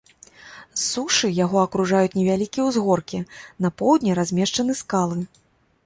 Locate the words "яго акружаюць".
1.45-2.17